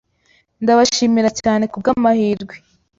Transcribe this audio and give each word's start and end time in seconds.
Ndabashimira 0.63 1.29
cyane 1.41 1.63
kubwamahirwe. 1.71 2.55